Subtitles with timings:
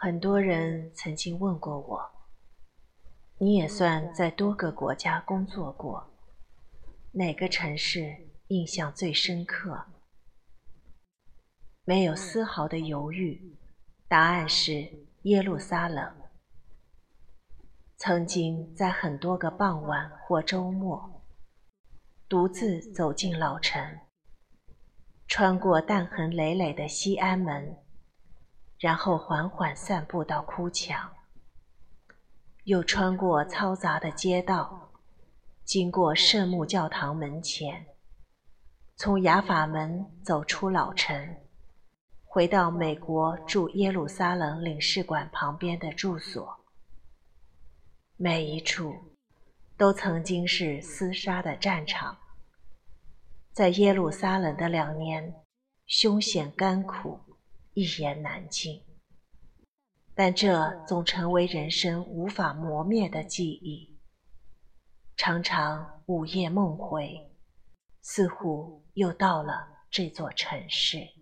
[0.00, 2.10] 很多人曾经问过我
[3.38, 6.08] ：“你也算在多个国家工作过，
[7.10, 9.86] 哪个城市印象最深刻？”
[11.84, 13.58] 没有丝毫的犹豫，
[14.06, 14.88] 答案是
[15.22, 16.14] 耶路撒冷。
[17.96, 21.24] 曾经在很多个傍晚或周末，
[22.28, 23.98] 独自走进老城，
[25.26, 27.76] 穿过弹痕累累的西安门。
[28.78, 31.12] 然后缓缓散步到哭墙，
[32.64, 34.92] 又穿过嘈杂的街道，
[35.64, 37.86] 经过圣母教堂门前，
[38.96, 41.36] 从雅法门走出老城，
[42.24, 46.64] 回到美国驻耶路撒冷领事馆旁边的住所。
[48.16, 48.94] 每一处
[49.76, 52.16] 都曾经是厮杀的战场，
[53.52, 55.34] 在耶路撒冷的两年，
[55.86, 57.18] 凶险甘苦。
[57.78, 58.82] 一言难尽，
[60.12, 63.96] 但这总成为人生无法磨灭的记忆。
[65.16, 67.30] 常常午夜梦回，
[68.02, 71.17] 似乎又到了这座城市。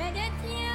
[0.00, 0.69] Mais de Dieu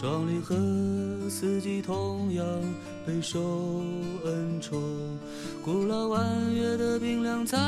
[0.00, 0.54] 壮丽和
[1.28, 2.44] 四季同样
[3.04, 3.82] 备受
[4.24, 4.80] 恩宠，
[5.64, 7.58] 古老弯月的冰凉在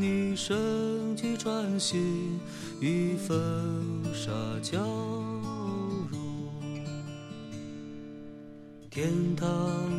[0.00, 2.40] 你身躯穿行，
[2.80, 3.38] 一份
[4.12, 4.80] 沙交
[6.10, 6.18] 融。
[8.90, 9.46] 天堂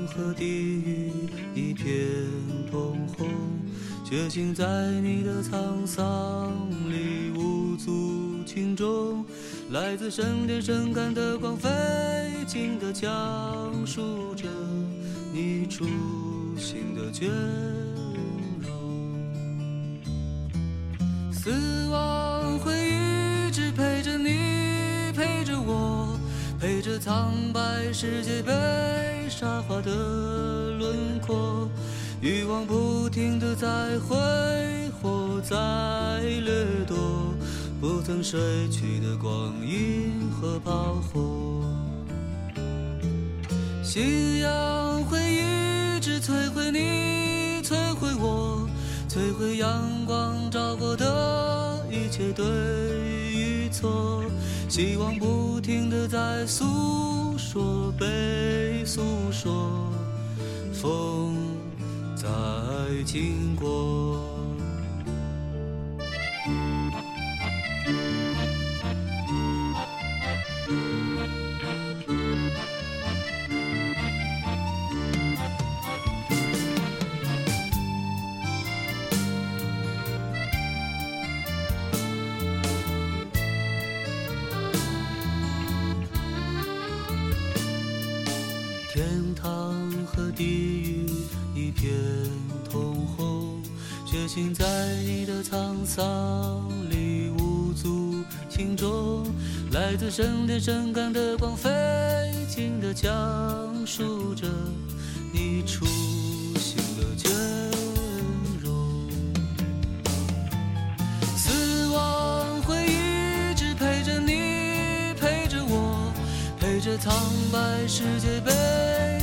[0.08, 1.12] 和地狱
[1.54, 1.88] 一片
[2.70, 3.28] 通红，
[4.04, 6.52] 觉醒在你的沧桑
[6.90, 9.26] 里无足轻重。
[9.72, 11.70] 来自圣殿圣感的光，飞
[12.46, 13.10] 进的讲
[13.86, 14.48] 述着
[15.34, 15.86] 你初
[16.56, 17.28] 心的倦
[18.62, 18.72] 容。
[21.32, 21.50] 死
[21.90, 26.16] 亡会一直陪着你，陪着我，
[26.60, 28.54] 陪着苍白世界被
[29.28, 29.92] 沙化的
[30.78, 31.68] 轮廓。
[32.22, 33.68] 欲望不停的在
[34.00, 34.16] 挥
[35.02, 35.56] 霍，在
[36.22, 36.54] 掠。
[38.16, 41.66] 不曾睡去的光阴和炮火，
[43.84, 48.70] 信仰会一直摧毁你，摧毁我，
[49.10, 52.46] 摧毁阳光照过的一切对
[53.34, 54.24] 与错。
[54.70, 59.92] 希望不停的在诉说，被诉说，
[60.72, 61.36] 风
[62.16, 62.30] 在
[63.06, 64.35] 经过。
[88.94, 91.06] 天堂和地狱
[91.54, 91.94] 一片
[92.72, 93.62] 通红，
[94.06, 94.64] 觉醒在
[95.04, 98.05] 你的沧桑里无足
[98.50, 99.26] 轻重。
[99.72, 101.70] 来自圣殿圣感的光，飞
[102.48, 103.12] 进的讲
[103.86, 104.48] 述着
[105.34, 105.86] 你初
[106.58, 107.30] 心的倦
[108.64, 109.10] 容。
[111.36, 116.14] 死亡会一直陪着你，陪着我，
[116.60, 117.14] 陪着苍
[117.52, 118.52] 白世界被。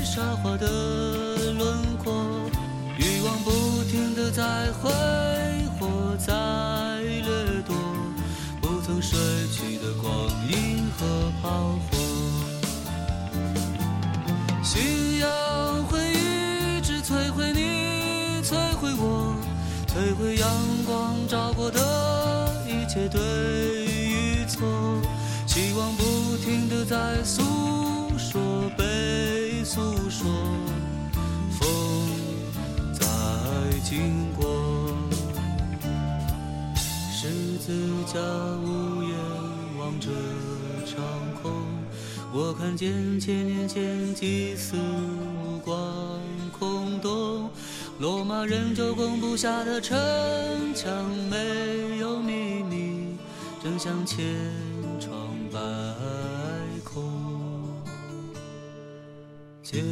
[0.05, 0.67] 沙化的
[1.53, 2.13] 轮廓，
[2.99, 3.51] 欲望不
[3.85, 4.91] 停地在挥
[5.81, 6.35] 霍，在
[7.01, 7.52] 掠
[9.03, 9.19] 夺，不曾睡
[9.51, 10.13] 去的光
[10.49, 11.99] 阴和炮火。
[14.63, 18.43] 信仰会一直摧毁你。
[18.43, 19.35] 摧毁我，
[19.87, 20.49] 摧毁阳
[20.87, 21.81] 光照过的
[22.67, 23.21] 一切对
[23.87, 24.67] 与错，
[25.47, 27.43] 希望不停的在诉
[28.19, 28.41] 说，
[28.77, 30.29] 被诉说，
[31.51, 31.67] 风
[32.93, 33.07] 在
[33.85, 34.45] 经过，
[36.75, 37.29] 十
[37.59, 37.73] 字
[38.13, 38.19] 架
[40.05, 40.09] 这
[40.85, 41.01] 长
[41.41, 41.53] 空，
[42.33, 46.19] 我看见千年前几丝目光
[46.59, 47.49] 空洞。
[48.01, 49.97] 罗马人就攻不下的城
[50.75, 50.91] 墙
[51.31, 53.17] 没有秘密，
[53.63, 54.27] 正像千
[54.99, 55.15] 疮
[55.53, 55.61] 百
[56.83, 57.05] 孔。
[59.73, 59.85] 耶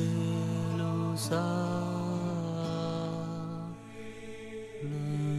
[0.76, 1.36] 路撒
[4.82, 5.29] 冷。